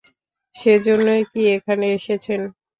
সেজন্যই 0.55 1.23
কি 1.31 1.41
এখানে 1.55 1.85
এসেছেন? 1.97 2.41